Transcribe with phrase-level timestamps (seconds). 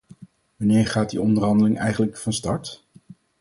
[0.55, 2.83] Wanneer gaan die onderhandelingen eigenlijk van start?